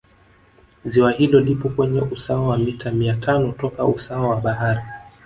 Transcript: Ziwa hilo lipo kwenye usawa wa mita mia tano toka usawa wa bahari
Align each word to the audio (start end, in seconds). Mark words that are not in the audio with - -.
Ziwa 0.85 1.11
hilo 1.11 1.39
lipo 1.39 1.69
kwenye 1.69 2.01
usawa 2.01 2.47
wa 2.47 2.57
mita 2.57 2.91
mia 2.91 3.13
tano 3.15 3.51
toka 3.51 3.85
usawa 3.85 4.29
wa 4.29 4.41
bahari 4.41 4.81